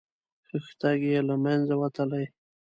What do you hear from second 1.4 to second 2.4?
منځه وتلی.